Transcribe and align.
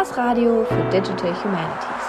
das 0.00 0.16
Radio 0.16 0.64
für 0.64 0.82
Digital 0.88 1.44
Humanities. 1.44 2.06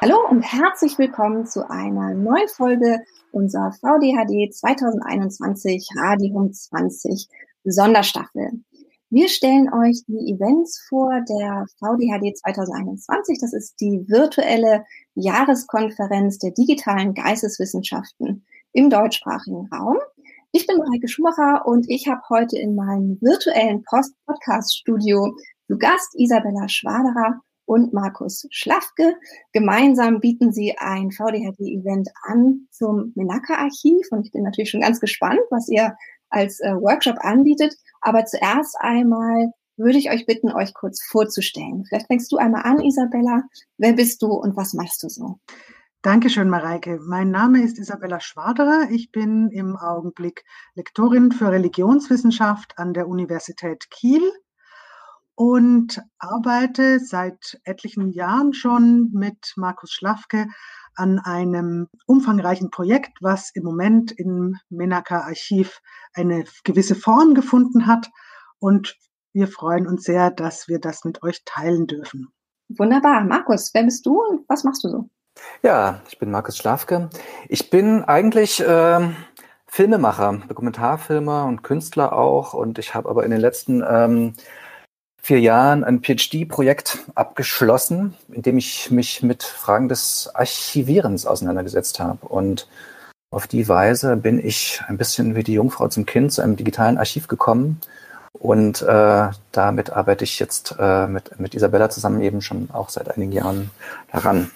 Hallo 0.00 0.28
und 0.30 0.42
herzlich 0.42 0.96
willkommen 0.96 1.44
zu 1.44 1.68
einer 1.68 2.14
neuen 2.14 2.46
Folge 2.46 3.00
unserer 3.32 3.72
VDHD 3.72 4.54
2021 4.54 5.88
Radium 5.96 6.52
20 6.52 7.26
Sonderstaffel. 7.64 8.62
Wir 9.10 9.28
stellen 9.28 9.72
euch 9.74 10.02
die 10.06 10.34
Events 10.34 10.86
vor 10.88 11.20
der 11.28 11.66
VDHD 11.80 12.36
2021. 12.36 13.40
Das 13.40 13.52
ist 13.52 13.80
die 13.80 14.04
virtuelle 14.06 14.84
Jahreskonferenz 15.16 16.38
der 16.38 16.52
digitalen 16.52 17.14
Geisteswissenschaften 17.14 18.46
im 18.72 18.88
deutschsprachigen 18.88 19.68
Raum. 19.74 19.96
Ich 20.52 20.68
bin 20.68 20.76
Mareike 20.76 21.08
Schumacher 21.08 21.66
und 21.66 21.90
ich 21.90 22.06
habe 22.06 22.22
heute 22.30 22.56
in 22.56 22.76
meinem 22.76 23.18
virtuellen 23.20 23.82
Post-Podcast-Studio 23.82 25.34
zu 25.66 25.78
Gast 25.78 26.14
Isabella 26.14 26.68
Schwaderer 26.68 27.40
und 27.64 27.92
Markus 27.92 28.46
Schlafke. 28.50 29.16
Gemeinsam 29.52 30.20
bieten 30.20 30.52
sie 30.52 30.76
ein 30.78 31.10
VDHD-Event 31.10 32.08
an 32.22 32.68
zum 32.70 33.12
Menaka-Archiv 33.16 34.06
und 34.10 34.24
ich 34.24 34.32
bin 34.32 34.44
natürlich 34.44 34.70
schon 34.70 34.80
ganz 34.80 35.00
gespannt, 35.00 35.40
was 35.50 35.68
ihr 35.68 35.94
als 36.30 36.60
äh, 36.60 36.72
Workshop 36.74 37.16
anbietet. 37.20 37.74
Aber 38.00 38.24
zuerst 38.24 38.76
einmal 38.78 39.52
würde 39.76 39.98
ich 39.98 40.10
euch 40.10 40.26
bitten, 40.26 40.52
euch 40.52 40.72
kurz 40.74 41.02
vorzustellen. 41.04 41.84
Vielleicht 41.86 42.06
fängst 42.06 42.32
du 42.32 42.36
einmal 42.36 42.62
an, 42.62 42.80
Isabella. 42.80 43.42
Wer 43.76 43.92
bist 43.92 44.22
du 44.22 44.28
und 44.28 44.56
was 44.56 44.72
machst 44.72 45.02
du 45.02 45.08
so? 45.08 45.38
Dankeschön, 46.02 46.48
Mareike. 46.48 47.00
Mein 47.02 47.30
Name 47.30 47.62
ist 47.62 47.78
Isabella 47.78 48.20
Schwaderer. 48.20 48.88
Ich 48.90 49.10
bin 49.10 49.50
im 49.50 49.76
Augenblick 49.76 50.44
Lektorin 50.74 51.32
für 51.32 51.50
Religionswissenschaft 51.50 52.78
an 52.78 52.94
der 52.94 53.08
Universität 53.08 53.90
Kiel 53.90 54.22
und 55.36 56.02
arbeite 56.18 56.98
seit 56.98 57.60
etlichen 57.64 58.10
Jahren 58.10 58.54
schon 58.54 59.10
mit 59.12 59.52
Markus 59.56 59.92
Schlafke 59.92 60.48
an 60.94 61.18
einem 61.18 61.88
umfangreichen 62.06 62.70
Projekt, 62.70 63.18
was 63.20 63.50
im 63.54 63.62
Moment 63.62 64.12
im 64.12 64.56
Menaka 64.70 65.20
Archiv 65.20 65.80
eine 66.14 66.44
gewisse 66.64 66.94
Form 66.94 67.34
gefunden 67.34 67.86
hat. 67.86 68.08
Und 68.58 68.96
wir 69.34 69.46
freuen 69.46 69.86
uns 69.86 70.04
sehr, 70.04 70.30
dass 70.30 70.68
wir 70.68 70.80
das 70.80 71.04
mit 71.04 71.22
euch 71.22 71.42
teilen 71.44 71.86
dürfen. 71.86 72.28
Wunderbar. 72.70 73.22
Markus, 73.24 73.70
wer 73.74 73.84
bist 73.84 74.06
du 74.06 74.20
und 74.22 74.48
was 74.48 74.64
machst 74.64 74.82
du 74.84 74.88
so? 74.88 75.10
Ja, 75.62 76.00
ich 76.08 76.18
bin 76.18 76.30
Markus 76.30 76.56
Schlafke. 76.56 77.10
Ich 77.50 77.68
bin 77.68 78.02
eigentlich 78.02 78.60
äh, 78.60 79.10
Filmemacher, 79.66 80.40
Dokumentarfilmer 80.48 81.44
und 81.44 81.62
Künstler 81.62 82.14
auch. 82.14 82.54
Und 82.54 82.78
ich 82.78 82.94
habe 82.94 83.10
aber 83.10 83.24
in 83.24 83.30
den 83.30 83.40
letzten 83.40 83.84
ähm, 83.86 84.32
vier 85.26 85.40
Jahren 85.40 85.82
ein 85.82 86.02
PhD-Projekt 86.02 86.98
abgeschlossen, 87.16 88.14
in 88.32 88.42
dem 88.42 88.58
ich 88.58 88.92
mich 88.92 89.24
mit 89.24 89.42
Fragen 89.42 89.88
des 89.88 90.30
Archivierens 90.32 91.26
auseinandergesetzt 91.26 91.98
habe. 91.98 92.28
Und 92.28 92.68
auf 93.32 93.48
die 93.48 93.68
Weise 93.68 94.16
bin 94.16 94.38
ich 94.38 94.82
ein 94.86 94.96
bisschen 94.96 95.34
wie 95.34 95.42
die 95.42 95.54
Jungfrau 95.54 95.88
zum 95.88 96.06
Kind 96.06 96.32
zu 96.32 96.42
einem 96.42 96.54
digitalen 96.54 96.96
Archiv 96.96 97.26
gekommen. 97.26 97.80
Und 98.34 98.82
äh, 98.82 99.28
damit 99.50 99.90
arbeite 99.90 100.22
ich 100.22 100.38
jetzt 100.38 100.76
äh, 100.78 101.08
mit, 101.08 101.40
mit 101.40 101.56
Isabella 101.56 101.90
zusammen 101.90 102.22
eben 102.22 102.40
schon 102.40 102.68
auch 102.72 102.88
seit 102.88 103.10
einigen 103.10 103.32
Jahren 103.32 103.70
daran. 104.12 104.52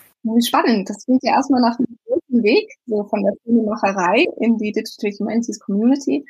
Spannend. 0.46 0.88
Das 0.88 1.04
klingt 1.04 1.24
ja 1.24 1.32
erstmal 1.32 1.62
nach 1.62 1.78
einem 1.78 1.98
großen 2.06 2.44
Weg, 2.44 2.70
so 2.86 3.04
von 3.04 3.24
der 3.24 3.32
Filmemacherei 3.42 4.26
in 4.38 4.56
die 4.56 4.70
Digital 4.70 5.10
Humanities 5.18 5.58
Community. 5.58 6.24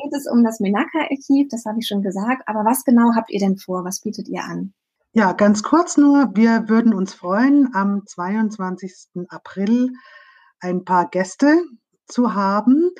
Geht 0.00 0.14
es 0.14 0.26
um 0.30 0.44
das 0.44 0.60
Menaka-Archiv, 0.60 1.48
das 1.50 1.64
habe 1.64 1.78
ich 1.80 1.88
schon 1.88 2.02
gesagt. 2.02 2.42
Aber 2.46 2.64
was 2.64 2.84
genau 2.84 3.14
habt 3.16 3.30
ihr 3.30 3.40
denn 3.40 3.56
vor? 3.56 3.84
Was 3.84 4.00
bietet 4.00 4.28
ihr 4.28 4.44
an? 4.44 4.72
Ja, 5.12 5.32
ganz 5.32 5.62
kurz 5.62 5.96
nur. 5.96 6.30
Wir 6.34 6.68
würden 6.68 6.94
uns 6.94 7.14
freuen, 7.14 7.74
am 7.74 8.06
22. 8.06 9.26
April 9.28 9.90
ein 10.60 10.84
paar 10.84 11.08
Gäste 11.08 11.64
zu 12.06 12.34
haben, 12.34 12.90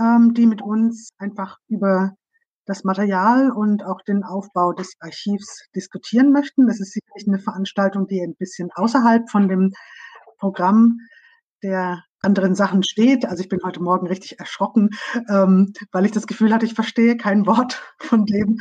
ähm, 0.00 0.32
die 0.32 0.46
mit 0.46 0.62
uns 0.62 1.10
einfach 1.18 1.58
über 1.68 2.14
das 2.64 2.84
Material 2.84 3.50
und 3.50 3.84
auch 3.84 4.00
den 4.00 4.24
Aufbau 4.24 4.72
des 4.72 4.94
Archivs 5.00 5.68
diskutieren 5.76 6.32
möchten. 6.32 6.66
Das 6.66 6.80
ist 6.80 6.92
sicherlich 6.92 7.28
eine 7.28 7.40
Veranstaltung, 7.40 8.06
die 8.06 8.22
ein 8.22 8.36
bisschen 8.36 8.70
außerhalb 8.72 9.28
von 9.28 9.48
dem 9.48 9.72
Programm 10.38 10.98
der 11.62 12.02
anderen 12.22 12.54
Sachen 12.54 12.82
steht. 12.82 13.26
Also 13.26 13.42
ich 13.42 13.48
bin 13.48 13.60
heute 13.64 13.82
Morgen 13.82 14.06
richtig 14.06 14.38
erschrocken, 14.38 14.90
ähm, 15.28 15.72
weil 15.90 16.06
ich 16.06 16.12
das 16.12 16.26
Gefühl 16.26 16.54
hatte, 16.54 16.66
ich 16.66 16.74
verstehe 16.74 17.16
kein 17.16 17.46
Wort 17.46 17.82
von 17.98 18.24
dem, 18.26 18.60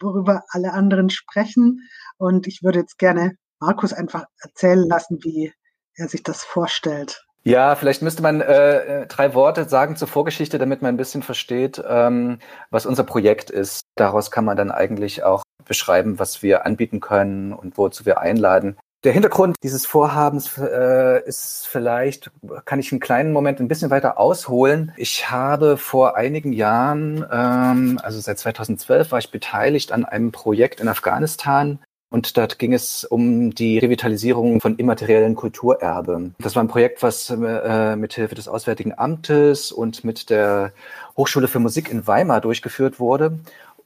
worüber 0.00 0.44
alle 0.50 0.72
anderen 0.72 1.10
sprechen. 1.10 1.88
Und 2.16 2.46
ich 2.46 2.62
würde 2.62 2.80
jetzt 2.80 2.98
gerne 2.98 3.36
Markus 3.58 3.92
einfach 3.92 4.24
erzählen 4.40 4.86
lassen, 4.88 5.18
wie 5.22 5.52
er 5.94 6.08
sich 6.08 6.22
das 6.22 6.44
vorstellt. 6.44 7.24
Ja, 7.42 7.74
vielleicht 7.74 8.02
müsste 8.02 8.22
man 8.22 8.42
äh, 8.42 9.06
drei 9.06 9.34
Worte 9.34 9.66
sagen 9.66 9.96
zur 9.96 10.08
Vorgeschichte, 10.08 10.58
damit 10.58 10.82
man 10.82 10.94
ein 10.94 10.98
bisschen 10.98 11.22
versteht, 11.22 11.82
ähm, 11.86 12.38
was 12.70 12.84
unser 12.84 13.04
Projekt 13.04 13.48
ist. 13.48 13.80
Daraus 13.96 14.30
kann 14.30 14.44
man 14.44 14.58
dann 14.58 14.70
eigentlich 14.70 15.22
auch 15.22 15.42
beschreiben, 15.64 16.18
was 16.18 16.42
wir 16.42 16.66
anbieten 16.66 17.00
können 17.00 17.54
und 17.54 17.78
wozu 17.78 18.04
wir 18.04 18.20
einladen. 18.20 18.76
Der 19.02 19.12
Hintergrund 19.12 19.56
dieses 19.62 19.86
Vorhabens 19.86 20.58
äh, 20.58 21.26
ist 21.26 21.66
vielleicht, 21.66 22.30
kann 22.66 22.78
ich 22.78 22.92
einen 22.92 23.00
kleinen 23.00 23.32
Moment 23.32 23.58
ein 23.58 23.68
bisschen 23.68 23.90
weiter 23.90 24.18
ausholen. 24.18 24.92
Ich 24.96 25.30
habe 25.30 25.78
vor 25.78 26.16
einigen 26.16 26.52
Jahren, 26.52 27.24
ähm, 27.32 27.98
also 28.02 28.20
seit 28.20 28.38
2012, 28.38 29.10
war 29.10 29.18
ich 29.18 29.30
beteiligt 29.30 29.92
an 29.92 30.04
einem 30.04 30.32
Projekt 30.32 30.80
in 30.80 30.88
Afghanistan, 30.88 31.78
und 32.12 32.36
dort 32.36 32.58
ging 32.58 32.74
es 32.74 33.04
um 33.04 33.54
die 33.54 33.78
Revitalisierung 33.78 34.60
von 34.60 34.76
immateriellen 34.76 35.36
Kulturerbe. 35.36 36.32
Das 36.40 36.56
war 36.56 36.64
ein 36.64 36.68
Projekt, 36.68 37.04
was 37.04 37.30
äh, 37.30 37.94
mit 37.94 38.14
Hilfe 38.14 38.34
des 38.34 38.48
Auswärtigen 38.48 38.98
Amtes 38.98 39.70
und 39.70 40.02
mit 40.02 40.28
der 40.28 40.72
Hochschule 41.16 41.46
für 41.46 41.60
Musik 41.60 41.88
in 41.88 42.08
Weimar 42.08 42.40
durchgeführt 42.40 42.98
wurde. 42.98 43.38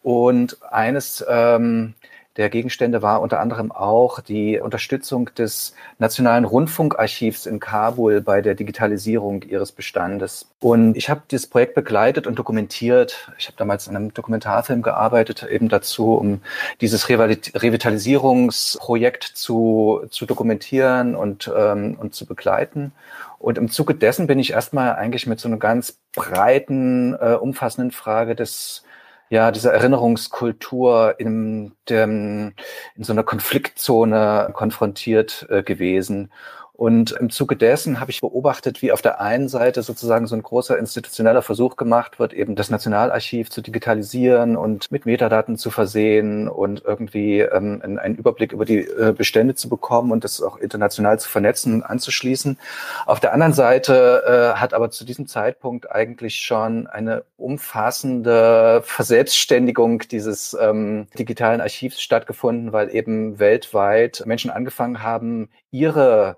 Und 0.02 0.56
eines 0.72 1.22
ähm, 1.28 1.94
der 2.36 2.50
Gegenstände 2.50 3.00
war 3.00 3.20
unter 3.20 3.38
anderem 3.38 3.70
auch 3.70 4.18
die 4.20 4.58
Unterstützung 4.58 5.30
des 5.36 5.72
Nationalen 5.98 6.44
Rundfunkarchivs 6.44 7.46
in 7.46 7.60
Kabul 7.60 8.20
bei 8.20 8.40
der 8.40 8.56
Digitalisierung 8.56 9.42
ihres 9.42 9.70
Bestandes. 9.70 10.50
Und 10.58 10.96
ich 10.96 11.08
habe 11.08 11.22
dieses 11.30 11.46
Projekt 11.46 11.76
begleitet 11.76 12.26
und 12.26 12.36
dokumentiert. 12.36 13.30
Ich 13.38 13.46
habe 13.46 13.56
damals 13.56 13.88
an 13.88 13.94
einem 13.94 14.12
Dokumentarfilm 14.12 14.82
gearbeitet, 14.82 15.46
eben 15.48 15.68
dazu, 15.68 16.14
um 16.14 16.40
dieses 16.80 17.08
Revitalisierungsprojekt 17.08 19.22
zu, 19.22 20.04
zu 20.10 20.26
dokumentieren 20.26 21.14
und, 21.14 21.48
ähm, 21.56 21.96
und 22.00 22.16
zu 22.16 22.26
begleiten. 22.26 22.90
Und 23.38 23.58
im 23.58 23.70
Zuge 23.70 23.94
dessen 23.94 24.26
bin 24.26 24.40
ich 24.40 24.50
erstmal 24.52 24.96
eigentlich 24.96 25.28
mit 25.28 25.38
so 25.38 25.46
einer 25.48 25.58
ganz 25.58 26.00
breiten, 26.16 27.14
äh, 27.14 27.34
umfassenden 27.34 27.92
Frage 27.92 28.34
des 28.34 28.82
ja, 29.30 29.50
diese 29.50 29.72
Erinnerungskultur 29.72 31.16
in, 31.18 31.72
dem, 31.88 32.54
in 32.94 33.04
so 33.04 33.12
einer 33.12 33.24
Konfliktzone 33.24 34.50
konfrontiert 34.52 35.46
äh, 35.50 35.62
gewesen. 35.62 36.30
Und 36.76 37.12
im 37.12 37.30
Zuge 37.30 37.54
dessen 37.54 38.00
habe 38.00 38.10
ich 38.10 38.20
beobachtet, 38.20 38.82
wie 38.82 38.90
auf 38.90 39.00
der 39.00 39.20
einen 39.20 39.48
Seite 39.48 39.84
sozusagen 39.84 40.26
so 40.26 40.34
ein 40.34 40.42
großer 40.42 40.76
institutioneller 40.76 41.40
Versuch 41.40 41.76
gemacht 41.76 42.18
wird, 42.18 42.32
eben 42.32 42.56
das 42.56 42.68
Nationalarchiv 42.68 43.48
zu 43.48 43.62
digitalisieren 43.62 44.56
und 44.56 44.90
mit 44.90 45.06
Metadaten 45.06 45.56
zu 45.56 45.70
versehen 45.70 46.48
und 46.48 46.82
irgendwie 46.84 47.40
ähm, 47.42 47.80
einen 47.80 48.16
Überblick 48.16 48.50
über 48.50 48.64
die 48.64 48.80
äh, 48.80 49.14
Bestände 49.16 49.54
zu 49.54 49.68
bekommen 49.68 50.10
und 50.10 50.24
das 50.24 50.42
auch 50.42 50.56
international 50.56 51.20
zu 51.20 51.28
vernetzen 51.28 51.74
und 51.74 51.82
anzuschließen. 51.84 52.58
Auf 53.06 53.20
der 53.20 53.32
anderen 53.32 53.52
Seite 53.52 54.24
äh, 54.26 54.58
hat 54.58 54.74
aber 54.74 54.90
zu 54.90 55.04
diesem 55.04 55.28
Zeitpunkt 55.28 55.92
eigentlich 55.92 56.40
schon 56.40 56.88
eine 56.88 57.22
umfassende 57.36 58.82
Verselbstständigung 58.84 60.00
dieses 60.10 60.56
ähm, 60.60 61.06
digitalen 61.16 61.60
Archivs 61.60 62.02
stattgefunden, 62.02 62.72
weil 62.72 62.92
eben 62.92 63.38
weltweit 63.38 64.24
Menschen 64.26 64.50
angefangen 64.50 65.04
haben, 65.04 65.50
ihre 65.70 66.36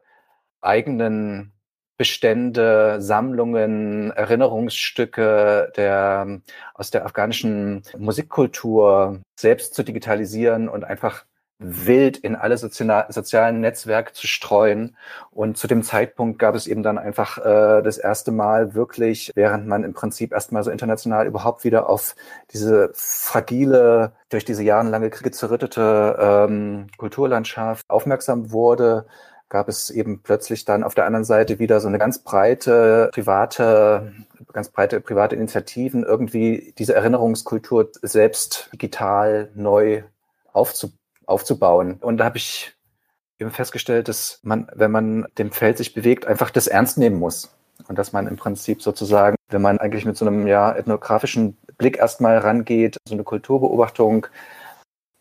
eigenen 0.67 1.53
Bestände, 1.97 2.99
Sammlungen, 3.01 4.11
Erinnerungsstücke 4.11 5.73
der, 5.77 6.41
aus 6.75 6.91
der 6.91 7.07
afghanischen 7.07 7.83
Musikkultur 7.97 9.21
selbst 9.35 9.75
zu 9.75 9.83
digitalisieren 9.83 10.69
und 10.69 10.85
einfach 10.85 11.25
wild 11.59 12.19
in 12.19 12.37
alle 12.37 12.59
sozialen 12.59 13.61
Netzwerke 13.61 14.13
zu 14.13 14.27
streuen. 14.27 14.95
Und 15.31 15.57
zu 15.57 15.67
dem 15.67 15.83
Zeitpunkt 15.83 16.39
gab 16.39 16.55
es 16.55 16.67
eben 16.67 16.83
dann 16.83 16.99
einfach 16.99 17.39
äh, 17.39 17.83
das 17.83 17.97
erste 17.97 18.31
Mal 18.31 18.75
wirklich, 18.75 19.33
während 19.35 19.67
man 19.67 19.83
im 19.83 19.95
Prinzip 19.95 20.33
erstmal 20.33 20.65
so 20.65 20.71
international 20.71 21.27
überhaupt 21.27 21.65
wieder 21.65 21.89
auf 21.89 22.15
diese 22.53 22.91
fragile, 22.95 24.13
durch 24.29 24.45
diese 24.45 24.63
jahrelange 24.65 25.09
Kriege 25.09 25.31
zerrüttete 25.31 26.17
ähm, 26.21 26.89
Kulturlandschaft 26.99 27.89
aufmerksam 27.89 28.53
wurde, 28.53 29.07
gab 29.49 29.69
es 29.69 29.91
eben 29.91 30.23
plötzlich 30.23 30.65
dann 30.65 30.83
auf 30.83 30.95
der 30.95 31.07
anderen 31.07 31.25
Seite 31.25 31.59
wieder 31.59 31.81
so 31.81 31.89
eine 31.89 31.99
ganz 31.99 32.19
breite 32.19 33.11
private, 33.13 34.13
ganz 34.53 34.69
breite 34.71 35.01
private 35.01 35.37
Initiativen, 35.37 36.03
irgendwie 36.05 36.75
diese 36.79 36.95
Erinnerungskultur 36.95 37.91
selbst 38.03 38.71
digital 38.73 39.51
neu 39.55 40.03
aufzubauen 40.53 40.99
aufzubauen. 41.27 41.99
Und 42.01 42.19
da 42.19 42.25
habe 42.25 42.39
ich 42.39 42.73
eben 43.39 43.51
festgestellt, 43.51 44.09
dass 44.09 44.41
man, 44.43 44.69
wenn 44.75 44.91
man 44.91 45.27
dem 45.37 45.53
Feld 45.53 45.77
sich 45.77 45.93
bewegt, 45.93 46.27
einfach 46.27 46.51
das 46.51 46.69
ernst 46.69 46.97
nehmen 46.97 47.19
muss. 47.19 47.51
Und 47.89 47.99
dass 47.99 48.13
man 48.13 48.27
im 48.27 48.37
Prinzip 48.37 48.83
sozusagen, 48.83 49.37
wenn 49.49 49.61
man 49.61 49.79
eigentlich 49.79 50.07
mit 50.07 50.17
so 50.17 50.27
einem 50.27 50.47
ja 50.47 50.75
ethnografischen 50.75 51.59
Blick 51.77 51.99
erstmal 51.99 52.39
rangeht, 52.39 52.97
so 53.07 53.15
eine 53.15 53.23
Kulturbeobachtung 53.23 54.27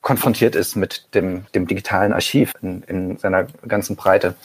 konfrontiert 0.06 0.56
ist 0.56 0.76
mit 0.76 1.16
dem, 1.16 1.48
dem 1.56 1.66
digitalen 1.66 2.14
Archiv 2.14 2.54
in, 2.62 2.84
in 2.84 3.18
seiner 3.18 3.48
ganzen 3.68 3.96
Breite. 3.96 4.36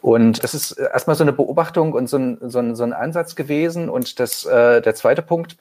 Und 0.00 0.42
das 0.42 0.54
ist 0.54 0.72
erstmal 0.72 1.14
so 1.14 1.22
eine 1.24 1.34
Beobachtung 1.34 1.92
und 1.92 2.08
so 2.08 2.16
ein, 2.16 2.38
so 2.40 2.58
ein, 2.58 2.74
so 2.74 2.84
ein 2.84 2.94
Ansatz 2.94 3.36
gewesen. 3.36 3.90
Und 3.90 4.18
das, 4.18 4.46
äh, 4.46 4.80
der 4.80 4.94
zweite 4.94 5.20
Punkt 5.20 5.58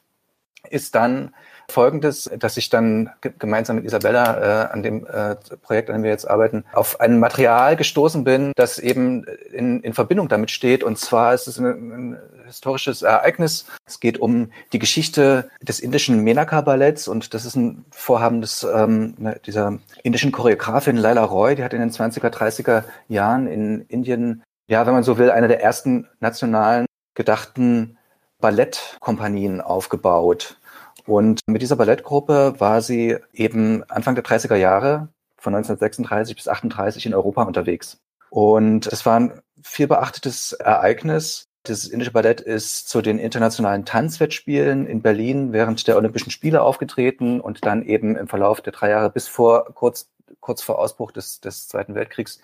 ist 0.69 0.95
dann, 0.95 1.33
Folgendes, 1.69 2.30
dass 2.38 2.57
ich 2.57 2.69
dann 2.69 3.10
gemeinsam 3.39 3.77
mit 3.77 3.86
Isabella 3.86 4.68
äh, 4.68 4.74
an 4.74 4.83
dem 4.83 5.06
äh, 5.06 5.36
Projekt, 5.62 5.89
an 5.89 5.98
dem 5.98 6.04
wir 6.04 6.12
jetzt 6.12 6.30
arbeiten, 6.30 6.65
auf 6.74 7.00
ein 7.00 7.19
Material 7.19 7.75
gestoßen 7.75 8.24
bin, 8.24 8.51
das 8.56 8.80
eben 8.80 9.25
in, 9.51 9.81
in 9.81 9.94
Verbindung 9.94 10.27
damit 10.27 10.51
steht. 10.51 10.83
Und 10.83 10.98
zwar 11.00 11.33
ist 11.33 11.48
es 11.48 11.57
ein, 11.57 11.65
ein 11.65 12.18
historisches 12.45 13.01
Ereignis. 13.01 13.65
Es 13.86 14.00
geht 14.00 14.19
um 14.19 14.51
die 14.71 14.80
Geschichte 14.80 15.50
des 15.62 15.80
indischen 15.80 16.19
Menaka-Balletts 16.19 17.07
und 17.07 17.33
das 17.33 17.45
ist 17.45 17.56
ein 17.56 17.86
Vorhaben 17.92 18.42
des, 18.42 18.63
ähm, 18.63 19.15
ne, 19.18 19.39
dieser 19.45 19.80
indischen 20.04 20.31
Choreografin 20.31 20.98
Laila 20.98 21.24
Roy, 21.24 21.56
die 21.56 21.63
hat 21.63 21.74
in 21.74 21.80
den 21.80 21.92
20er, 21.92 22.30
30er 22.30 22.83
Jahren 23.07 23.48
in 23.48 23.81
Indien, 23.88 24.44
ja, 24.68 24.86
wenn 24.86 24.94
man 24.94 25.04
so 25.04 25.18
will, 25.18 25.31
eine 25.31 25.48
der 25.48 25.62
ersten 25.62 26.07
nationalen 26.19 26.86
gedachten 27.15 27.98
Ballettkompanien 28.39 29.62
aufgebaut. 29.62 30.57
Und 31.05 31.41
mit 31.47 31.61
dieser 31.61 31.75
Ballettgruppe 31.75 32.55
war 32.59 32.81
sie 32.81 33.17
eben 33.33 33.83
Anfang 33.89 34.15
der 34.15 34.23
30er 34.23 34.55
Jahre 34.55 35.09
von 35.38 35.53
1936 35.53 36.35
bis 36.35 36.47
38 36.47 37.05
in 37.05 37.13
Europa 37.13 37.44
unterwegs. 37.44 37.97
Und 38.29 38.88
es 38.88 39.05
war 39.05 39.19
ein 39.19 39.41
viel 39.61 39.88
beachtetes 39.88 40.53
Ereignis. 40.53 41.45
Das 41.63 41.85
indische 41.85 42.11
Ballett 42.11 42.41
ist 42.41 42.89
zu 42.89 43.01
den 43.01 43.19
internationalen 43.19 43.85
Tanzwettspielen 43.85 44.85
in 44.85 45.01
Berlin 45.01 45.53
während 45.53 45.88
der 45.88 45.97
Olympischen 45.97 46.31
Spiele 46.31 46.61
aufgetreten 46.61 47.39
und 47.39 47.65
dann 47.65 47.83
eben 47.83 48.15
im 48.15 48.27
Verlauf 48.27 48.61
der 48.61 48.73
drei 48.73 48.89
Jahre 48.89 49.09
bis 49.09 49.27
vor 49.27 49.65
kurz, 49.73 50.09
kurz 50.39 50.61
vor 50.61 50.79
Ausbruch 50.79 51.11
des, 51.11 51.39
des 51.39 51.67
Zweiten 51.67 51.95
Weltkriegs 51.95 52.39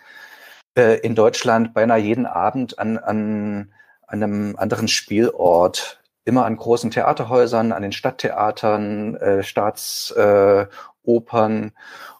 äh, 0.77 0.99
in 0.99 1.15
Deutschland 1.15 1.73
beinahe 1.73 1.99
jeden 1.99 2.25
Abend 2.25 2.79
an, 2.79 2.97
an, 2.97 3.73
an 4.07 4.23
einem 4.23 4.55
anderen 4.57 4.87
Spielort 4.87 5.98
immer 6.25 6.45
an 6.45 6.57
großen 6.57 6.91
Theaterhäusern, 6.91 7.71
an 7.71 7.81
den 7.81 7.91
Stadttheatern, 7.91 9.15
äh, 9.15 9.43
Staatsopern. 9.43 11.63
Äh, 11.63 11.71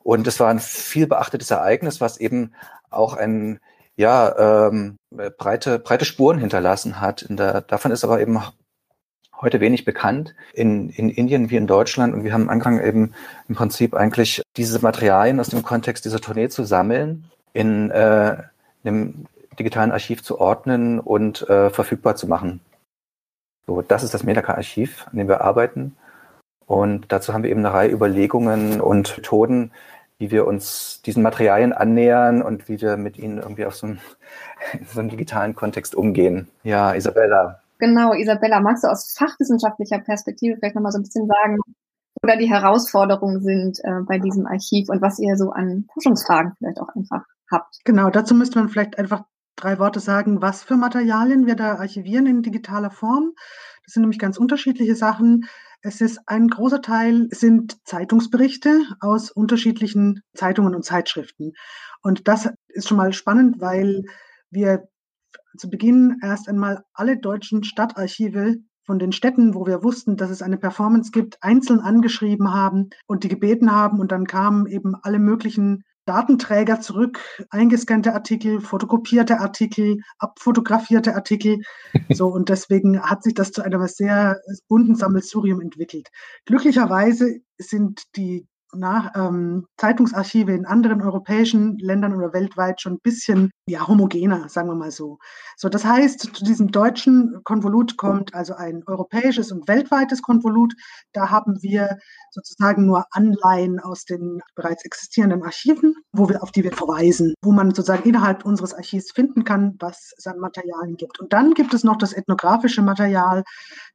und 0.04 0.28
es 0.28 0.40
war 0.40 0.50
ein 0.50 0.60
viel 0.60 1.08
beachtetes 1.08 1.52
Ereignis, 1.52 2.02
was 2.02 2.18
eben 2.18 2.54
auch 2.90 3.14
ein 3.14 3.60
ja, 3.96 4.68
ähm, 4.68 4.98
breite, 5.38 5.80
breite 5.80 6.06
Spuren 6.06 6.40
hinterlassen 6.40 7.02
hat. 7.02 7.26
Der, 7.30 7.62
davon 7.62 7.92
ist 7.92 8.04
aber 8.04 8.22
eben 8.22 8.42
heute 9.42 9.60
wenig 9.60 9.86
bekannt 9.86 10.36
in, 10.54 10.90
in 10.90 11.10
Indien 11.10 11.50
wie 11.50 11.58
in 11.58 11.68
Deutschland. 11.68 12.14
Und 12.14 12.24
wir 12.24 12.34
haben 12.34 12.50
angefangen 12.50 12.84
eben 12.84 13.14
im 13.48 13.56
Prinzip 13.56 13.94
eigentlich 13.94 14.42
diese 14.58 14.80
Materialien 14.80 15.40
aus 15.40 15.50
dem 15.50 15.64
Kontext 15.64 16.06
dieser 16.06 16.20
Tournee 16.20 16.50
zu 16.50 16.64
sammeln, 16.64 17.26
in 17.54 17.92
äh, 17.92 18.38
einem 18.84 19.26
digitalen 19.58 19.92
Archiv 19.92 20.24
zu 20.24 20.40
ordnen 20.40 21.00
und 21.00 21.48
äh, 21.50 21.70
verfügbar 21.70 22.16
zu 22.16 22.28
machen. 22.28 22.62
So, 23.70 23.84
das 23.84 24.02
ist 24.02 24.16
das 24.16 24.24
Medaka-Archiv, 24.24 25.06
an 25.12 25.18
dem 25.20 25.28
wir 25.28 25.42
arbeiten. 25.42 25.96
Und 26.66 27.12
dazu 27.12 27.36
haben 27.36 27.44
wir 27.44 27.52
eben 27.52 27.64
eine 27.64 27.72
Reihe 27.72 27.92
Überlegungen 27.92 28.82
und 28.82 29.16
Methoden, 29.16 29.72
wie 30.18 30.32
wir 30.32 30.48
uns 30.48 31.04
diesen 31.06 31.22
Materialien 31.22 31.72
annähern 31.72 32.42
und 32.42 32.68
wie 32.68 32.82
wir 32.82 32.98
mit 32.98 33.20
ihnen 33.20 33.38
irgendwie 33.38 33.68
auf 33.68 33.76
so 33.76 33.86
einem, 33.86 34.00
so 34.92 35.00
einem 35.00 35.10
digitalen 35.10 35.54
Kontext 35.54 35.94
umgehen. 35.94 36.48
Ja, 36.64 36.96
Isabella. 36.96 37.62
Genau, 37.78 38.14
Isabella, 38.14 38.60
magst 38.60 38.86
du 38.86 38.88
aus 38.88 39.14
fachwissenschaftlicher 39.16 40.00
Perspektive 40.00 40.58
vielleicht 40.58 40.74
nochmal 40.74 40.92
so 40.92 40.98
ein 40.98 41.04
bisschen 41.04 41.28
sagen, 41.28 41.60
oder 42.24 42.38
die 42.38 42.50
Herausforderungen 42.50 43.40
sind 43.44 43.78
äh, 43.84 44.02
bei 44.08 44.18
diesem 44.18 44.48
Archiv 44.48 44.90
und 44.90 45.04
was 45.04 45.20
ihr 45.20 45.36
so 45.36 45.52
an 45.52 45.88
Forschungsfragen 45.94 46.54
vielleicht 46.58 46.80
auch 46.80 46.90
einfach 46.96 47.22
habt? 47.52 47.82
Genau, 47.86 48.10
dazu 48.10 48.34
müsste 48.34 48.58
man 48.58 48.70
vielleicht 48.70 48.98
einfach 48.98 49.26
drei 49.60 49.80
Worte 49.80 50.00
sagen, 50.00 50.42
was 50.42 50.64
für 50.64 50.78
Materialien 50.78 51.46
wir 51.46 51.56
da 51.56 51.76
archivieren 51.76 52.26
in 52.26 52.42
digitaler 52.42 52.92
Form. 52.92 53.34
Das 53.86 53.94
sind 53.94 54.02
nämlich 54.02 54.20
ganz 54.20 54.38
unterschiedliche 54.38 54.96
Sachen. 54.96 55.46
Es 55.82 56.02
ist 56.02 56.20
ein 56.26 56.48
großer 56.48 56.82
Teil 56.82 57.28
sind 57.32 57.78
Zeitungsberichte 57.86 58.82
aus 59.00 59.32
unterschiedlichen 59.32 60.22
Zeitungen 60.34 60.76
und 60.76 60.84
Zeitschriften. 60.84 61.54
Und 62.02 62.28
das 62.28 62.50
ist 62.68 62.88
schon 62.88 62.98
mal 62.98 63.14
spannend, 63.14 63.62
weil 63.62 64.04
wir 64.50 64.88
zu 65.58 65.70
Beginn 65.70 66.18
erst 66.22 66.50
einmal 66.50 66.84
alle 66.94 67.18
deutschen 67.18 67.64
Stadtarchive 67.64 68.58
von 68.86 69.00
den 69.00 69.12
Städten, 69.12 69.54
wo 69.54 69.68
wir 69.68 69.84
wussten, 69.84 70.18
dass 70.18 70.32
es 70.32 70.42
eine 70.42 70.58
Performance 70.58 71.12
gibt, 71.12 71.38
einzeln 71.42 71.80
angeschrieben 71.80 72.54
haben 72.54 72.90
und 73.08 73.24
die 73.24 73.28
gebeten 73.28 73.72
haben. 73.72 74.00
Und 74.00 74.12
dann 74.12 74.26
kamen 74.26 74.66
eben 74.66 74.96
alle 74.96 75.20
möglichen 75.20 75.84
Datenträger 76.10 76.82
zurück, 76.82 77.20
eingescannte 77.52 78.16
Artikel, 78.16 78.62
fotokopierte 78.62 79.40
Artikel, 79.40 79.98
abfotografierte 80.18 81.16
Artikel. 81.16 81.62
So, 82.12 82.28
und 82.28 82.50
deswegen 82.50 83.00
hat 83.02 83.24
sich 83.24 83.36
das 83.36 83.52
zu 83.52 83.62
einem 83.62 83.86
sehr 83.88 84.40
bunten 84.68 84.96
Sammelsurium 84.96 85.62
entwickelt. 85.62 86.10
Glücklicherweise 86.46 87.40
sind 87.58 88.04
die 88.16 88.48
nach, 88.74 89.12
ähm, 89.16 89.66
Zeitungsarchive 89.78 90.54
in 90.54 90.66
anderen 90.66 91.02
europäischen 91.02 91.78
Ländern 91.80 92.16
oder 92.16 92.34
weltweit 92.34 92.82
schon 92.82 92.94
ein 92.94 93.00
bisschen 93.02 93.52
ja, 93.68 93.88
homogener, 93.88 94.50
sagen 94.50 94.70
wir 94.70 94.76
mal 94.76 94.92
so. 94.92 95.18
So, 95.58 95.70
das 95.70 95.86
heißt, 95.86 96.36
zu 96.36 96.44
diesem 96.44 96.72
deutschen 96.72 97.42
Konvolut 97.44 97.98
kommt 97.98 98.34
also 98.34 98.54
ein 98.56 98.84
europäisches 98.86 99.52
und 99.52 99.68
weltweites 99.68 100.22
Konvolut. 100.22 100.74
Da 101.14 101.30
haben 101.30 101.62
wir 101.62 101.98
sozusagen 102.32 102.86
nur 102.86 103.06
Anleihen 103.12 103.80
aus 103.80 104.06
den 104.06 104.42
bereits 104.56 104.86
existierenden 104.86 105.44
Archiven, 105.44 105.96
wo 106.12 106.30
wir, 106.30 106.44
auf 106.44 106.52
die 106.52 106.64
wir 106.64 106.74
verweisen, 106.74 107.34
wo 107.42 107.52
man 107.52 107.70
sozusagen 107.70 108.08
innerhalb 108.08 108.46
unseres 108.46 108.74
Archivs 108.74 109.12
finden 109.12 109.44
kann, 109.44 109.76
was 109.80 110.12
es 110.18 110.28
an 110.28 110.40
Materialien 110.40 110.98
gibt. 110.98 111.20
Und 111.20 111.34
dann 111.34 111.54
gibt 111.54 111.74
es 111.74 111.84
noch 111.84 111.98
das 111.98 112.14
ethnografische 112.14 112.82
Material, 112.82 113.44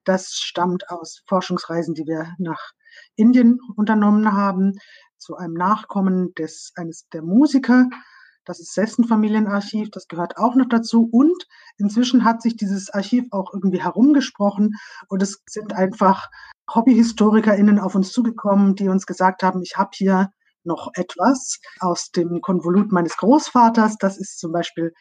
das 0.05 0.33
stammt 0.35 0.89
aus 0.91 1.23
Forschungsreisen, 1.27 1.95
die 1.95 2.07
wir 2.07 2.35
nach 2.39 2.73
Indien 3.17 3.59
unternommen 3.77 4.33
haben, 4.33 4.73
zu 5.19 5.37
einem 5.37 5.55
Nachkommen 5.55 6.35
des, 6.35 6.73
eines 6.77 7.09
der 7.13 7.23
Musiker. 7.23 7.89
Das 8.45 8.61
ist 8.61 8.75
Sessen-Familienarchiv, 8.75 9.91
das 9.91 10.07
gehört 10.07 10.37
auch 10.37 10.55
noch 10.55 10.69
dazu. 10.69 11.09
Und 11.11 11.47
inzwischen 11.79 12.25
hat 12.25 12.43
sich 12.43 12.57
dieses 12.57 12.91
Archiv 12.91 13.25
auch 13.31 13.53
irgendwie 13.55 13.83
herumgesprochen 13.83 14.75
und 15.09 15.23
es 15.23 15.43
sind 15.49 15.73
einfach 15.73 16.29
HobbyhistorikerInnen 16.73 17.79
auf 17.79 17.95
uns 17.95 18.13
zugekommen, 18.13 18.75
die 18.75 18.89
uns 18.89 19.07
gesagt 19.07 19.43
haben, 19.43 19.63
ich 19.63 19.77
habe 19.77 19.91
hier 19.95 20.31
noch 20.63 20.91
etwas 20.95 21.59
aus 21.81 22.11
dem 22.11 22.41
Konvolut 22.41 22.93
meines 22.93 23.17
Großvaters. 23.17 23.97
Das 23.99 24.19
ist 24.19 24.39
zum 24.39 24.53
Beispiel 24.53 24.93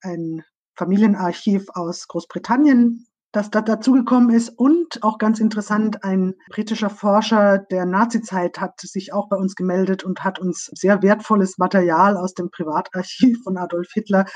ein 0.00 0.42
Familienarchiv 0.76 1.66
aus 1.74 2.08
Großbritannien, 2.08 3.06
das 3.32 3.50
da 3.50 3.62
dazugekommen 3.62 4.30
ist. 4.30 4.50
Und 4.50 5.02
auch 5.02 5.18
ganz 5.18 5.40
interessant, 5.40 6.04
ein 6.04 6.34
britischer 6.50 6.90
Forscher 6.90 7.58
der 7.58 7.86
Nazizeit 7.86 8.60
hat 8.60 8.80
sich 8.80 9.12
auch 9.12 9.28
bei 9.28 9.36
uns 9.36 9.56
gemeldet 9.56 10.04
und 10.04 10.22
hat 10.22 10.38
uns 10.38 10.70
sehr 10.74 11.02
wertvolles 11.02 11.58
Material 11.58 12.16
aus 12.16 12.34
dem 12.34 12.50
Privatarchiv 12.50 13.42
von 13.42 13.56
Adolf 13.56 13.90
Hitler 13.92 14.26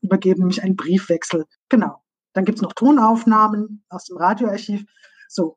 übergeben, 0.00 0.40
nämlich 0.40 0.62
einen 0.62 0.76
Briefwechsel. 0.76 1.44
Genau. 1.68 2.02
Dann 2.32 2.44
gibt's 2.44 2.62
noch 2.62 2.72
Tonaufnahmen 2.72 3.84
aus 3.88 4.04
dem 4.04 4.18
Radioarchiv. 4.18 4.84
So, 5.28 5.56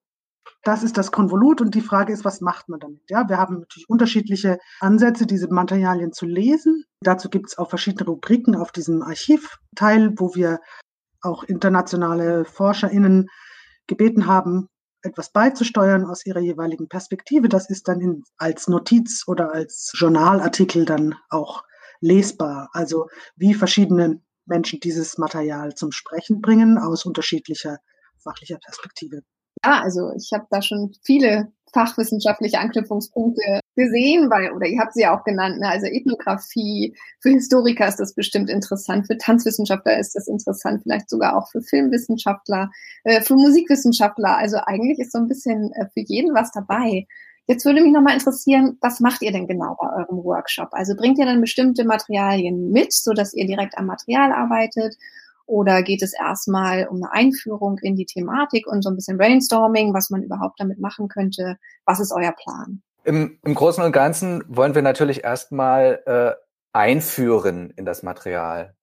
das 0.63 0.83
ist 0.83 0.97
das 0.97 1.11
Konvolut 1.11 1.61
und 1.61 1.75
die 1.75 1.81
Frage 1.81 2.13
ist, 2.13 2.25
was 2.25 2.41
macht 2.41 2.69
man 2.69 2.79
damit? 2.79 3.01
Ja, 3.09 3.27
wir 3.29 3.37
haben 3.37 3.59
natürlich 3.59 3.89
unterschiedliche 3.89 4.59
Ansätze, 4.79 5.25
diese 5.25 5.47
Materialien 5.49 6.11
zu 6.11 6.25
lesen. 6.25 6.83
Dazu 7.01 7.29
gibt 7.29 7.49
es 7.49 7.57
auch 7.57 7.69
verschiedene 7.69 8.09
Rubriken 8.09 8.55
auf 8.55 8.71
diesem 8.71 9.01
Archivteil, 9.01 10.13
wo 10.17 10.35
wir 10.35 10.59
auch 11.21 11.43
internationale 11.43 12.45
ForscherInnen 12.45 13.27
gebeten 13.88 14.27
haben, 14.27 14.69
etwas 15.01 15.31
beizusteuern 15.31 16.05
aus 16.05 16.25
ihrer 16.25 16.39
jeweiligen 16.39 16.88
Perspektive. 16.89 17.49
Das 17.49 17.69
ist 17.69 17.88
dann 17.88 18.01
in, 18.01 18.23
als 18.38 18.67
Notiz 18.67 19.23
oder 19.27 19.53
als 19.53 19.91
Journalartikel 19.95 20.85
dann 20.85 21.15
auch 21.29 21.63
lesbar. 22.01 22.69
Also 22.73 23.07
wie 23.35 23.53
verschiedene 23.53 24.21
Menschen 24.45 24.79
dieses 24.79 25.17
Material 25.17 25.75
zum 25.75 25.91
Sprechen 25.91 26.41
bringen 26.41 26.77
aus 26.77 27.05
unterschiedlicher 27.05 27.77
fachlicher 28.21 28.57
Perspektive. 28.57 29.21
Ja, 29.63 29.81
also 29.81 30.11
ich 30.15 30.31
habe 30.33 30.45
da 30.49 30.61
schon 30.61 30.93
viele 31.03 31.51
fachwissenschaftliche 31.73 32.59
Anknüpfungspunkte 32.59 33.59
gesehen, 33.79 34.29
weil, 34.29 34.51
oder 34.51 34.67
ihr 34.67 34.79
habt 34.79 34.93
sie 34.93 35.01
ja 35.01 35.17
auch 35.17 35.24
genannt, 35.24 35.59
ne? 35.59 35.69
also 35.69 35.88
Ethnographie, 35.88 36.95
für 37.19 37.29
Historiker 37.29 37.88
ist 37.88 38.00
das 38.00 38.13
bestimmt 38.13 38.50
interessant, 38.50 39.07
für 39.07 39.17
Tanzwissenschaftler 39.17 39.98
ist 39.98 40.15
das 40.15 40.27
interessant, 40.27 40.83
vielleicht 40.83 41.09
sogar 41.09 41.38
auch 41.38 41.50
für 41.50 41.62
Filmwissenschaftler, 41.62 42.69
äh, 43.05 43.21
für 43.21 43.36
Musikwissenschaftler. 43.36 44.38
Also 44.38 44.57
eigentlich 44.65 45.00
ist 45.00 45.13
so 45.13 45.17
ein 45.17 45.27
bisschen 45.27 45.71
äh, 45.74 45.86
für 45.93 46.01
jeden 46.01 46.36
was 46.36 46.51
dabei. 46.51 47.07
Jetzt 47.48 47.65
würde 47.65 47.81
mich 47.81 47.91
nochmal 47.91 48.13
interessieren, 48.13 48.77
was 48.81 49.00
macht 49.00 49.24
ihr 49.24 49.31
denn 49.31 49.48
genau 49.48 49.75
bei 49.79 49.88
eurem 49.91 50.24
Workshop? 50.24 50.69
Also 50.71 50.95
bringt 50.95 51.17
ihr 51.17 51.25
dann 51.25 51.41
bestimmte 51.41 51.83
Materialien 51.83 52.69
mit, 52.69 52.93
so 52.93 53.13
dass 53.13 53.33
ihr 53.33 53.48
direkt 53.48 53.77
am 53.77 53.88
Material 53.88 54.31
arbeitet? 54.31 54.95
Oder 55.48 55.81
geht 55.81 56.03
es 56.03 56.13
erstmal 56.13 56.88
um 56.88 56.98
eine 56.98 57.12
Einführung 57.12 57.79
in 57.81 57.95
die 57.95 58.05
Thematik 58.05 58.67
und 58.67 58.83
so 58.83 58.91
ein 58.91 58.95
bisschen 58.95 59.17
Brainstorming, 59.17 59.95
was 59.95 60.12
man 60.12 60.21
überhaupt 60.21 60.59
damit 60.59 60.79
machen 60.79 61.07
könnte? 61.07 61.57
Was 61.86 62.00
ist 62.00 62.12
euer 62.12 62.33
Plan? 62.33 62.83
Im, 63.03 63.39
im 63.43 63.55
Großen 63.55 63.83
und 63.83 63.91
Ganzen 63.91 64.43
wollen 64.47 64.75
wir 64.75 64.81
natürlich 64.81 65.23
erstmal 65.23 66.01
äh, 66.05 66.33
einführen 66.73 67.71
in 67.75 67.85
das 67.85 68.03
Material. 68.03 68.75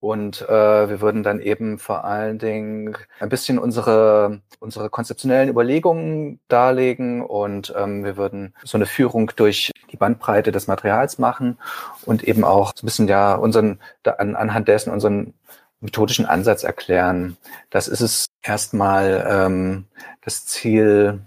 Und 0.00 0.40
äh, 0.48 0.88
wir 0.88 1.02
würden 1.02 1.22
dann 1.22 1.40
eben 1.40 1.78
vor 1.78 2.04
allen 2.04 2.38
Dingen 2.38 2.96
ein 3.20 3.28
bisschen 3.28 3.58
unsere, 3.58 4.40
unsere 4.58 4.88
konzeptionellen 4.88 5.50
Überlegungen 5.50 6.40
darlegen 6.48 7.22
und 7.22 7.74
ähm, 7.76 8.02
wir 8.02 8.16
würden 8.16 8.54
so 8.64 8.78
eine 8.78 8.86
Führung 8.86 9.30
durch 9.36 9.70
die 9.92 9.98
Bandbreite 9.98 10.52
des 10.52 10.66
Materials 10.68 11.18
machen 11.18 11.58
und 12.06 12.24
eben 12.24 12.44
auch 12.44 12.72
so 12.74 12.84
ein 12.84 12.86
bisschen 12.86 13.08
ja 13.08 13.34
unseren, 13.34 13.78
an, 14.04 14.36
anhand 14.36 14.68
dessen 14.68 14.90
unseren 14.90 15.34
methodischen 15.80 16.24
Ansatz 16.24 16.64
erklären. 16.64 17.36
Das 17.68 17.86
ist 17.86 18.00
es 18.00 18.26
erstmal 18.42 19.26
ähm, 19.28 19.84
das 20.22 20.46
Ziel 20.46 21.20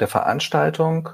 der 0.00 0.08
Veranstaltung. 0.08 1.10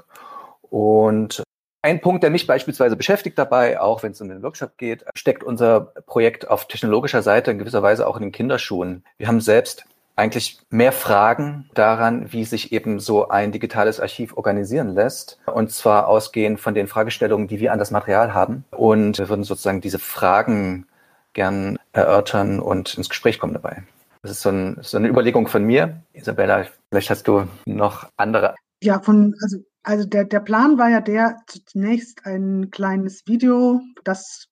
Und 0.69 1.43
ein 1.81 2.01
Punkt, 2.01 2.23
der 2.23 2.29
mich 2.29 2.45
beispielsweise 2.45 2.95
beschäftigt 2.95 3.37
dabei, 3.37 3.79
auch 3.79 4.03
wenn 4.03 4.11
es 4.11 4.21
um 4.21 4.27
den 4.27 4.43
Workshop 4.43 4.77
geht, 4.77 5.05
steckt 5.15 5.43
unser 5.43 5.79
Projekt 6.05 6.49
auf 6.49 6.67
technologischer 6.67 7.21
Seite 7.21 7.51
in 7.51 7.59
gewisser 7.59 7.81
Weise 7.81 8.05
auch 8.05 8.17
in 8.17 8.23
den 8.23 8.31
Kinderschuhen. 8.31 9.03
Wir 9.17 9.27
haben 9.27 9.39
selbst 9.39 9.85
eigentlich 10.19 10.59
mehr 10.69 10.91
Fragen 10.91 11.69
daran, 11.73 12.33
wie 12.33 12.43
sich 12.43 12.73
eben 12.73 12.99
so 12.99 13.29
ein 13.29 13.53
digitales 13.53 14.01
Archiv 14.01 14.35
organisieren 14.35 14.93
lässt. 14.93 15.39
Und 15.45 15.71
zwar 15.71 16.07
ausgehend 16.07 16.59
von 16.59 16.73
den 16.73 16.87
Fragestellungen, 16.87 17.47
die 17.47 17.61
wir 17.61 17.71
an 17.71 17.79
das 17.79 17.91
Material 17.91 18.33
haben. 18.33 18.65
Und 18.71 19.17
wir 19.17 19.29
würden 19.29 19.45
sozusagen 19.45 19.79
diese 19.79 19.99
Fragen 19.99 20.85
gern 21.33 21.79
erörtern 21.93 22.59
und 22.59 22.97
ins 22.97 23.07
Gespräch 23.07 23.39
kommen 23.39 23.53
dabei. 23.53 23.83
Das 24.21 24.31
ist 24.31 24.41
so, 24.41 24.49
ein, 24.49 24.77
so 24.81 24.97
eine 24.97 25.07
Überlegung 25.07 25.47
von 25.47 25.63
mir. 25.63 26.01
Isabella, 26.11 26.65
vielleicht 26.91 27.09
hast 27.09 27.25
du 27.27 27.47
noch 27.65 28.09
andere. 28.17 28.55
Ja, 28.83 28.99
von, 28.99 29.33
also 29.41 29.57
also 29.83 30.05
der, 30.05 30.25
der 30.25 30.39
Plan 30.39 30.77
war 30.77 30.89
ja 30.89 31.01
der, 31.01 31.37
zunächst 31.65 32.25
ein 32.25 32.69
kleines 32.71 33.23
Video, 33.25 33.81
das 34.03 34.47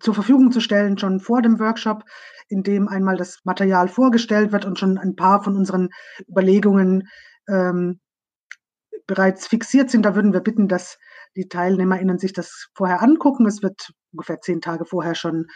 zur 0.00 0.14
Verfügung 0.14 0.52
zu 0.52 0.60
stellen, 0.60 0.98
schon 0.98 1.20
vor 1.20 1.42
dem 1.42 1.58
Workshop, 1.58 2.04
in 2.48 2.62
dem 2.62 2.88
einmal 2.88 3.16
das 3.16 3.38
Material 3.44 3.88
vorgestellt 3.88 4.52
wird 4.52 4.64
und 4.64 4.78
schon 4.78 4.98
ein 4.98 5.16
paar 5.16 5.42
von 5.42 5.56
unseren 5.56 5.88
Überlegungen 6.28 7.08
ähm, 7.48 8.00
bereits 9.06 9.46
fixiert 9.46 9.90
sind. 9.90 10.04
Da 10.04 10.14
würden 10.14 10.32
wir 10.32 10.40
bitten, 10.40 10.68
dass 10.68 10.98
die 11.36 11.48
TeilnehmerInnen 11.48 12.18
sich 12.18 12.32
das 12.32 12.68
vorher 12.74 13.02
angucken. 13.02 13.46
Es 13.46 13.62
wird 13.62 13.90
ungefähr 14.12 14.40
zehn 14.40 14.60
Tage 14.60 14.84
vorher 14.84 15.14
schon 15.14 15.46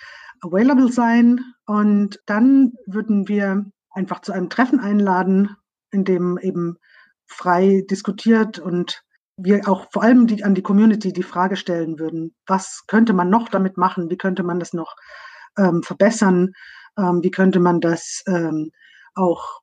available 0.41 0.91
sein. 0.91 1.41
Und 1.67 2.21
dann 2.27 2.73
würden 2.87 3.29
wir 3.29 3.65
einfach 3.91 4.21
zu 4.21 4.33
einem 4.33 4.49
Treffen 4.49 4.81
einladen, 4.81 5.57
in 5.91 6.05
dem 6.05 6.39
eben 6.39 6.79
frei 7.33 7.85
diskutiert 7.91 8.59
und 8.59 9.03
wir 9.37 9.69
auch 9.69 9.87
vor 9.91 10.03
allem 10.03 10.27
die, 10.27 10.45
an 10.45 10.55
die 10.55 10.63
Community 10.63 11.13
die 11.13 11.23
Frage 11.23 11.57
stellen 11.57 11.99
würden, 11.99 12.35
was 12.47 12.85
könnte 12.87 13.13
man 13.13 13.31
noch 13.31 13.49
damit 13.49 13.77
machen, 13.77 14.11
wie 14.11 14.17
könnte 14.17 14.43
man 14.43 14.59
das 14.59 14.73
noch 14.73 14.95
ähm, 15.59 15.83
verbessern, 15.83 16.53
ähm, 16.99 17.21
wie 17.23 17.31
könnte 17.31 17.59
man 17.59 17.81
das 17.81 18.23
ähm, 18.27 18.71
auch 19.15 19.61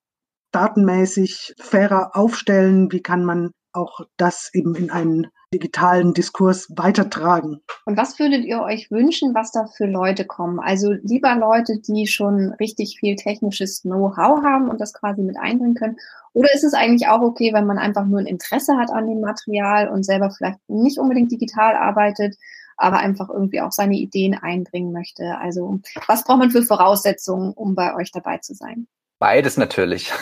datenmäßig 0.52 1.54
fairer 1.60 2.16
aufstellen, 2.16 2.92
wie 2.92 3.02
kann 3.02 3.24
man 3.24 3.52
auch 3.74 4.02
das 4.18 4.50
eben 4.54 4.76
in 4.76 4.92
einen 4.92 5.28
digitalen 5.54 6.14
Diskurs 6.14 6.68
weitertragen. 6.76 7.62
Und 7.86 7.98
was 7.98 8.20
würdet 8.20 8.46
ihr 8.46 8.62
euch 8.62 8.92
wünschen, 8.92 9.34
was 9.34 9.52
da 9.52 9.66
für 9.66 9.86
Leute 9.86 10.26
kommen? 10.26 10.60
Also 10.60 10.92
lieber 10.92 11.36
Leute, 11.36 11.80
die 11.80 12.08
schon 12.08 12.54
richtig 12.60 12.98
viel 13.00 13.16
technisches 13.16 13.82
Know-how 13.82 14.44
haben 14.44 14.70
und 14.70 14.80
das 14.80 14.94
quasi 14.94 15.22
mit 15.22 15.38
einbringen 15.38 15.76
können? 15.76 15.98
Oder 16.34 16.54
ist 16.54 16.64
es 16.64 16.74
eigentlich 16.74 17.08
auch 17.08 17.22
okay, 17.22 17.54
wenn 17.54 17.66
man 17.66 17.80
einfach 17.80 18.06
nur 18.06 18.20
ein 18.20 18.28
Interesse 18.28 18.78
hat 18.78 18.92
an 18.92 19.08
dem 19.08 19.22
Material 19.22 19.90
und 19.90 20.04
selber 20.04 20.30
vielleicht 20.30 20.60
nicht 20.68 21.00
unbedingt 21.00 21.32
digital 21.32 21.76
arbeitet, 21.76 22.38
aber 22.78 23.00
einfach 23.00 23.30
irgendwie 23.30 23.62
auch 23.62 23.72
seine 23.72 23.96
Ideen 23.96 24.36
einbringen 24.36 24.94
möchte? 24.94 25.38
Also 25.40 25.80
was 26.08 26.24
braucht 26.24 26.40
man 26.40 26.52
für 26.52 26.62
Voraussetzungen, 26.62 27.54
um 27.54 27.74
bei 27.74 27.96
euch 27.96 28.12
dabei 28.12 28.38
zu 28.38 28.54
sein? 28.54 28.88
Beides 29.18 29.58
natürlich. 29.58 30.14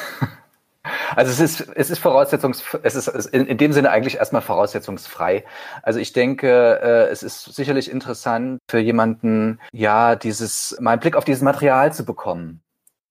Also 1.15 1.31
es 1.31 1.39
ist, 1.39 1.69
es 1.75 1.89
ist 1.89 1.99
Voraussetzungs, 1.99 2.63
es 2.83 2.95
ist 2.95 3.25
in, 3.27 3.45
in 3.45 3.57
dem 3.57 3.73
Sinne 3.73 3.91
eigentlich 3.91 4.17
erstmal 4.17 4.41
voraussetzungsfrei. 4.41 5.45
Also 5.83 5.99
ich 5.99 6.13
denke, 6.13 6.79
äh, 6.81 7.09
es 7.11 7.23
ist 7.23 7.43
sicherlich 7.53 7.89
interessant 7.89 8.59
für 8.69 8.79
jemanden, 8.79 9.59
ja, 9.71 10.15
dieses, 10.15 10.77
mal 10.79 10.91
einen 10.91 11.01
Blick 11.01 11.15
auf 11.15 11.25
dieses 11.25 11.41
Material 11.41 11.93
zu 11.93 12.05
bekommen, 12.05 12.61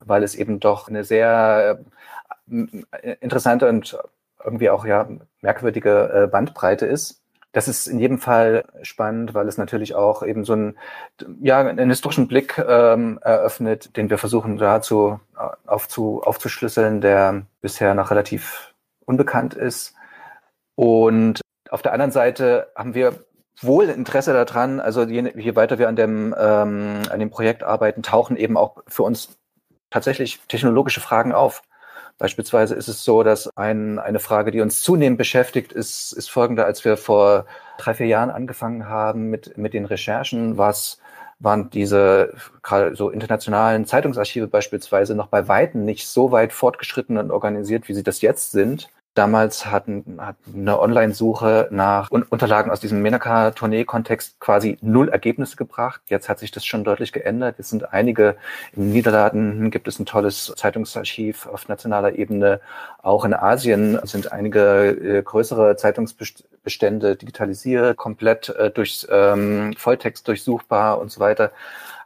weil 0.01 0.23
es 0.23 0.35
eben 0.35 0.61
doch 0.61 0.89
eine 0.89 1.05
sehr 1.05 1.81
äh, 2.51 3.17
interessante 3.21 3.69
und 3.69 3.99
irgendwie 4.45 4.71
auch 4.71 4.85
ja 4.85 5.09
merkwürdige 5.41 6.25
äh, 6.25 6.27
Bandbreite 6.27 6.87
ist. 6.87 7.23
Das 7.57 7.69
ist 7.69 7.87
in 7.87 7.99
jedem 7.99 8.19
Fall 8.19 8.67
spannend, 8.83 9.33
weil 9.33 9.49
es 9.49 9.57
natürlich 9.57 9.95
auch 9.95 10.23
eben 10.23 10.45
so 10.45 10.53
einen, 10.53 10.77
ja, 11.41 11.59
einen 11.61 11.89
historischen 11.89 12.29
Blick 12.29 12.59
ähm, 12.59 13.19
eröffnet, 13.23 13.97
den 13.97 14.11
wir 14.11 14.19
versuchen 14.19 14.59
dazu 14.59 15.21
äh, 15.39 15.49
aufzu, 15.67 16.21
aufzuschlüsseln, 16.23 17.01
der 17.01 17.47
bisher 17.63 17.95
noch 17.95 18.11
relativ 18.11 18.75
unbekannt 19.07 19.55
ist. 19.55 19.95
Und 20.75 21.41
auf 21.71 21.81
der 21.81 21.95
anderen 21.95 22.11
Seite 22.11 22.71
haben 22.77 22.93
wir 22.93 23.25
wohl 23.63 23.85
Interesse 23.85 24.35
daran, 24.35 24.79
also 24.79 25.05
je, 25.05 25.33
je 25.35 25.57
weiter 25.57 25.79
wir 25.79 25.89
an 25.89 25.97
dem, 25.97 26.35
ähm, 26.39 27.01
an 27.09 27.21
dem 27.21 27.31
Projekt 27.31 27.63
arbeiten, 27.63 28.03
tauchen 28.03 28.37
eben 28.37 28.59
auch 28.59 28.83
für 28.87 29.03
uns 29.03 29.39
tatsächlich 29.89 30.41
technologische 30.49 31.01
Fragen 31.01 31.33
auf. 31.33 31.63
Beispielsweise 32.19 32.75
ist 32.75 32.89
es 32.89 33.05
so, 33.05 33.23
dass 33.23 33.55
ein, 33.57 33.99
eine 33.99 34.21
Frage, 34.21 34.51
die 34.51 34.61
uns 34.61 34.83
zunehmend 34.83 35.19
beschäftigt, 35.19 35.73
ist, 35.73 36.13
ist 36.13 36.31
folgende. 36.31 36.65
Als 36.65 36.85
wir 36.85 36.97
vor 36.97 37.47
drei, 37.79 37.95
vier 37.95 38.07
Jahren 38.07 38.31
angefangen 38.31 38.89
haben 38.89 39.29
mit, 39.29 39.59
mit 39.59 39.75
den 39.75 39.85
Recherchen, 39.85 40.57
was 40.57 40.99
waren 41.39 41.69
diese 41.69 42.33
gerade 42.63 42.97
so 42.97 43.11
internationalen 43.11 43.85
Zeitungsarchive 43.85 44.47
beispielsweise 44.47 45.15
noch 45.15 45.27
bei 45.27 45.49
Weitem 45.49 45.85
nicht 45.85 46.09
so 46.09 46.33
weit 46.33 46.55
fortgeschritten 46.55 47.19
und 47.19 47.31
organisiert, 47.31 47.89
wie 47.89 47.95
sie 47.95 48.03
das 48.03 48.23
jetzt 48.23 48.53
sind. 48.53 48.89
Damals 49.17 49.65
hatten, 49.65 50.19
hat 50.21 50.37
eine 50.55 50.79
Online-Suche 50.79 51.69
nach 51.71 52.11
Unterlagen 52.11 52.71
aus 52.71 52.81
diesem 52.81 53.01
Menaka-Tournee-Kontext 53.01 54.39
quasi 54.41 54.77
null 54.83 55.09
Ergebnisse 55.09 55.57
gebracht. 55.57 56.03
Jetzt 56.09 56.29
hat 56.29 56.39
sich 56.39 56.51
das 56.51 56.67
schon 56.67 56.85
deutlich 56.85 57.13
geändert. 57.15 57.55
Jetzt 57.57 57.71
sind 57.71 57.95
einige 57.95 58.37
in 58.75 58.91
Niederlanden 58.91 59.71
gibt 59.71 59.89
es 59.89 59.99
ein 59.99 60.05
tolles 60.05 60.53
Zeitungsarchiv 60.55 61.47
auf 61.47 61.67
nationaler 61.67 62.17
Ebene. 62.17 62.61
Auch 63.03 63.25
in 63.25 63.33
Asien 63.33 63.99
sind 64.03 64.33
einige 64.33 64.91
äh, 64.91 65.23
größere 65.23 65.77
Zeitungsbestände 65.77 67.17
digitalisiert, 67.17 67.97
komplett 67.97 68.51
äh, 68.51 68.71
durch 68.71 69.07
ähm, 69.11 69.73
Volltext 69.79 70.29
durchsuchbar 70.29 71.01
und 71.01 71.11
so 71.11 71.21
weiter. 71.21 71.53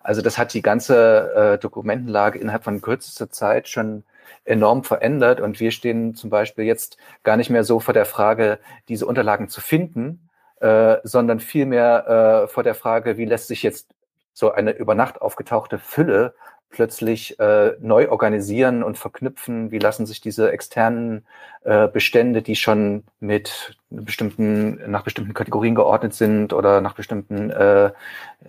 Also 0.04 0.22
das 0.22 0.38
hat 0.38 0.54
die 0.54 0.62
ganze 0.62 1.34
äh, 1.34 1.58
Dokumentenlage 1.58 2.38
innerhalb 2.38 2.62
von 2.62 2.80
kürzester 2.80 3.30
Zeit 3.30 3.68
schon 3.68 4.04
enorm 4.50 4.84
verändert. 4.84 5.40
Und 5.40 5.60
wir 5.60 5.70
stehen 5.70 6.14
zum 6.14 6.28
Beispiel 6.30 6.64
jetzt 6.64 6.98
gar 7.22 7.36
nicht 7.36 7.50
mehr 7.50 7.64
so 7.64 7.80
vor 7.80 7.94
der 7.94 8.06
Frage, 8.06 8.58
diese 8.88 9.06
Unterlagen 9.06 9.48
zu 9.48 9.60
finden, 9.60 10.28
äh, 10.60 10.96
sondern 11.04 11.40
vielmehr 11.40 12.44
äh, 12.44 12.48
vor 12.48 12.62
der 12.62 12.74
Frage, 12.74 13.16
wie 13.16 13.24
lässt 13.24 13.48
sich 13.48 13.62
jetzt 13.62 13.94
so 14.32 14.52
eine 14.52 14.72
über 14.72 14.94
Nacht 14.94 15.22
aufgetauchte 15.22 15.78
Fülle 15.78 16.34
plötzlich 16.70 17.38
äh, 17.38 17.72
neu 17.80 18.08
organisieren 18.08 18.82
und 18.82 18.96
verknüpfen? 18.96 19.70
Wie 19.70 19.78
lassen 19.78 20.06
sich 20.06 20.20
diese 20.20 20.50
externen 20.50 21.26
äh, 21.62 21.88
Bestände, 21.88 22.42
die 22.42 22.56
schon 22.56 23.04
mit 23.18 23.76
bestimmten, 23.90 24.90
nach 24.90 25.02
bestimmten 25.02 25.34
Kategorien 25.34 25.74
geordnet 25.74 26.14
sind 26.14 26.52
oder 26.52 26.80
nach 26.80 26.94
bestimmten 26.94 27.50
äh, 27.50 27.90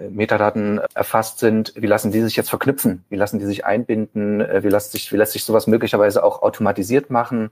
Metadaten 0.09 0.79
erfasst 0.93 1.39
sind, 1.39 1.73
wie 1.75 1.87
lassen 1.87 2.11
die 2.11 2.21
sich 2.21 2.35
jetzt 2.35 2.49
verknüpfen? 2.49 3.03
Wie 3.09 3.17
lassen 3.17 3.39
die 3.39 3.45
sich 3.45 3.65
einbinden? 3.65 4.41
Äh, 4.41 4.63
wie 4.63 4.69
lässt 4.69 4.91
sich, 4.91 5.11
wie 5.11 5.17
lässt 5.17 5.33
sich 5.33 5.43
sowas 5.43 5.67
möglicherweise 5.67 6.23
auch 6.23 6.41
automatisiert 6.41 7.09
machen? 7.09 7.51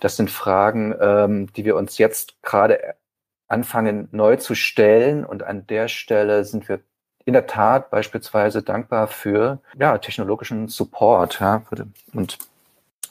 Das 0.00 0.16
sind 0.16 0.30
Fragen, 0.30 0.94
ähm, 1.00 1.52
die 1.52 1.64
wir 1.64 1.76
uns 1.76 1.98
jetzt 1.98 2.42
gerade 2.42 2.94
anfangen 3.48 4.08
neu 4.12 4.36
zu 4.36 4.54
stellen. 4.54 5.24
Und 5.24 5.42
an 5.42 5.66
der 5.66 5.88
Stelle 5.88 6.44
sind 6.44 6.68
wir 6.68 6.80
in 7.28 7.34
der 7.34 7.46
Tat 7.46 7.90
beispielsweise 7.90 8.62
dankbar 8.62 9.06
für 9.06 9.60
ja, 9.78 9.98
technologischen 9.98 10.68
Support. 10.68 11.40
Ja, 11.40 11.62
und 12.14 12.38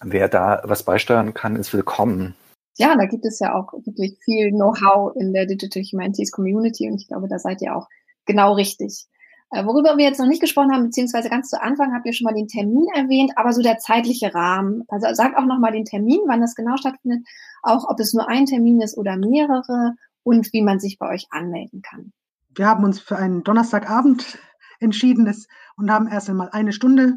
wer 0.02 0.28
da 0.28 0.64
was 0.64 0.82
beisteuern 0.82 1.36
kann, 1.36 1.56
ist 1.56 1.72
willkommen. 1.72 2.34
Ja, 2.78 2.96
da 2.96 3.06
gibt 3.06 3.26
es 3.26 3.38
ja 3.38 3.54
auch 3.54 3.72
wirklich 3.86 4.18
viel 4.26 4.50
Know-how 4.50 5.16
in 5.16 5.34
der 5.34 5.46
Digital 5.46 5.84
Humanities 5.84 6.32
Community 6.32 6.90
und 6.90 7.00
ich 7.00 7.08
glaube, 7.08 7.28
da 7.28 7.38
seid 7.38 7.62
ihr 7.62 7.76
auch 7.76 7.88
genau 8.26 8.54
richtig. 8.54 9.06
Äh, 9.52 9.64
worüber 9.68 9.98
wir 9.98 10.06
jetzt 10.06 10.20
noch 10.20 10.26
nicht 10.26 10.42
gesprochen 10.42 10.74
haben, 10.74 10.86
beziehungsweise 10.86 11.30
ganz 11.30 11.52
zu 11.52 11.62
Anfang 11.62 11.94
habt 11.94 12.08
ihr 12.08 12.14
schon 12.14 12.26
mal 12.26 12.34
den 12.34 12.48
Termin 12.48 12.88
erwähnt, 12.96 13.34
aber 13.36 13.54
so 13.54 13.62
der 13.62 13.78
zeitliche 13.78 14.34
Rahmen. 14.34 14.84
Also 14.88 15.14
sagt 15.14 15.38
auch 15.38 15.46
nochmal 15.46 15.74
den 15.74 15.86
Termin, 15.86 16.22
wann 16.26 16.42
das 16.42 16.56
genau 16.56 16.76
stattfindet, 16.78 17.24
auch 17.62 17.88
ob 17.88 18.00
es 18.00 18.16
nur 18.16 18.28
ein 18.28 18.48
Termin 18.48 18.82
ist 18.82 18.98
oder 18.98 19.16
mehrere 19.16 19.94
und 20.24 20.52
wie 20.54 20.64
man 20.64 20.80
sich 20.80 20.98
bei 20.98 21.08
euch 21.08 21.28
anmelden 21.30 21.84
kann. 21.84 22.14
Wir 22.58 22.68
haben 22.68 22.84
uns 22.84 23.00
für 23.00 23.18
einen 23.18 23.44
Donnerstagabend 23.44 24.40
entschieden 24.80 25.32
und 25.78 25.92
haben 25.92 26.08
erst 26.08 26.30
einmal 26.30 26.50
eine 26.52 26.74
Stunde 26.74 27.14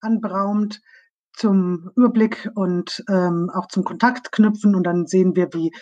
anberaumt 0.00 0.80
zum 1.32 1.90
Überblick 1.96 2.48
und 2.54 3.04
ähm, 3.08 3.50
auch 3.52 3.66
zum 3.66 3.82
Kontakt 3.82 4.30
knüpfen 4.30 4.76
und 4.76 4.84
dann 4.84 5.06
sehen 5.06 5.34
wir, 5.34 5.52
wie 5.52 5.72